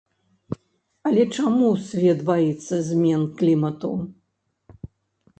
[1.09, 3.91] Але чаму свет баіцца змен клімату?